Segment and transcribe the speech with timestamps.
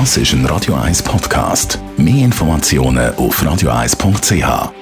[0.00, 1.78] Das ist ein Radio 1 Podcast.
[1.96, 4.72] Mehr Informationen auf radio1.ch.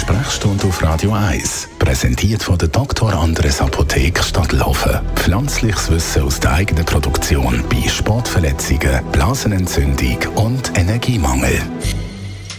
[0.00, 3.12] Sprechstunde auf Radio 1, präsentiert von der Dr.
[3.12, 4.98] Andres Apotheke Stadtlaufen.
[5.14, 11.60] Pflanzliches Wissen aus der eigenen Produktion bei Sportverletzungen, Blasenentzündung und Energiemangel.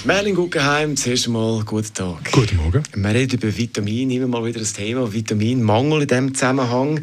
[0.05, 2.31] Merlin Guggenheim, zuerst einmal guten Tag.
[2.31, 2.83] Guten Morgen.
[2.93, 7.01] Wir reden über Vitamin, immer mal wieder das Thema Vitaminmangel in diesem Zusammenhang.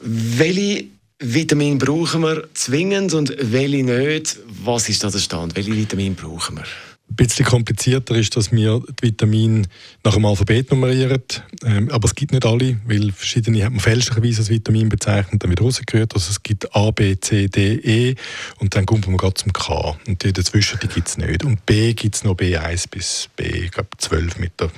[0.00, 4.38] Welche Vitamin brauchen wir zwingend und welche nicht?
[4.64, 5.56] Was ist da der Stand?
[5.56, 6.64] Welche Vitamin brauchen wir?
[7.08, 9.62] Ein bisschen komplizierter ist, dass wir die Vitamine
[10.04, 11.22] nach dem Alphabet nummerieren.
[11.64, 15.50] Ähm, aber es gibt nicht alle, weil verschiedene hat man fälschlicherweise als Vitamin bezeichnet, dann
[15.50, 16.12] wieder rausgehört.
[16.14, 18.14] Also es gibt A, B, C, D, E
[18.58, 19.96] und dann kommt man gerade zum K.
[20.06, 21.44] Und die dazwischen gibt es nicht.
[21.44, 24.70] Und B gibt es noch B1 bis B, ich glaube 12 mit der,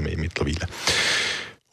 [0.00, 0.68] mehr mittlerweile.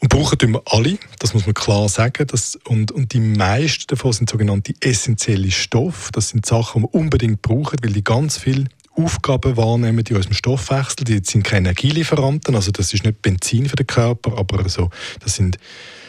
[0.01, 2.25] Und brauchen wir alle, das muss man klar sagen.
[2.27, 6.11] Das, und, und die meisten davon sind sogenannte essentielle Stoffe.
[6.13, 10.33] Das sind Sachen, die wir unbedingt brauchen, weil die ganz viel Aufgaben wahrnehmen in unserem
[10.33, 11.03] Stoffwechsel.
[11.03, 14.89] Die sind keine Energielieferanten, also das ist nicht Benzin für den Körper, aber so,
[15.21, 15.57] das sind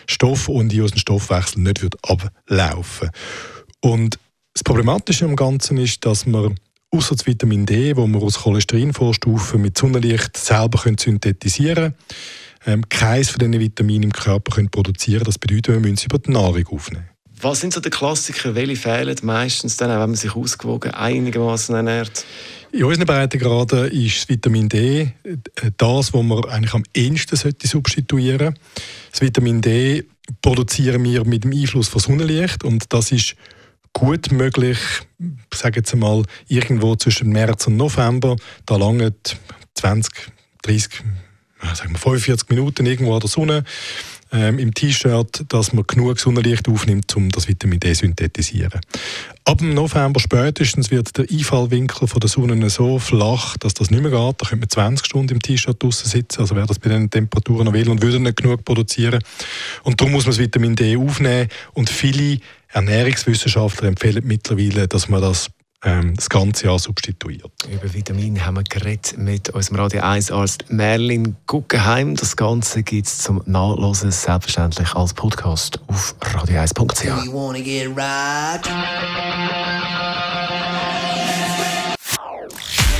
[0.06, 3.10] Stoffe, die aus dem Stoffwechsel nicht wird ablaufen
[3.80, 4.19] Und
[4.54, 6.56] das Problematische am Ganzen ist, dass man
[6.91, 11.94] außer das Vitamin D, wo man aus Cholesterinvorstufen mit Sonnenlicht selber synthetisieren können,
[12.66, 16.19] ähm, keines von diesen Vitaminen im Körper können produzieren Das bedeutet, wir müssen sie über
[16.19, 17.08] die Nahrung aufnehmen.
[17.42, 18.55] Was sind so die Klassiker?
[18.55, 22.27] Welche fehlen meistens dann, wenn man sich ausgewogen einigermaßen ernährt?
[22.72, 25.36] In unseren Breitengraden ist Vitamin D äh,
[25.77, 28.55] das, was man eigentlich am ehesten sollte substituieren
[29.11, 30.05] Das Vitamin D
[30.42, 33.34] produzieren wir mit dem Einfluss von Sonnenlicht und das ist
[33.92, 34.78] gut möglich,
[35.19, 38.36] ich sage jetzt mal, irgendwo zwischen März und November.
[38.66, 39.14] Da lange
[39.75, 40.12] 20,
[40.62, 41.03] 30,
[41.75, 43.64] sagen wir 45 Minuten irgendwo an der Sonne
[44.33, 48.80] ähm, im T-Shirt, dass man genug Sonnenlicht aufnimmt, um das Vitamin D zu synthetisieren.
[49.44, 54.11] Ab November spätestens wird der Einfallwinkel von der Sonne so flach, dass das nicht mehr
[54.11, 54.41] geht.
[54.41, 57.65] Da könnte man 20 Stunden im T-Shirt draußen sitzen, also wer das bei den Temperaturen
[57.65, 59.22] noch will und würde nicht genug produzieren.
[59.82, 62.38] Und darum muss man das Vitamin D aufnehmen und viele
[62.69, 65.50] Ernährungswissenschaftler empfehlen mittlerweile, dass man das
[65.84, 67.50] ähm, das ganze Jahr substituiert.
[67.68, 72.16] Über Vitamine haben wir geredet mit unserem Radio 1 Arzt Merlin Guggenheim.
[72.16, 77.04] Das Ganze gibt es zum Nachlesen selbstverständlich als Podcast auf radio1.ch.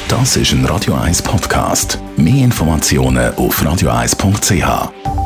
[0.08, 1.98] Das ist ein Radio 1 Podcast.
[2.16, 5.19] Mehr Informationen auf radio1.ch.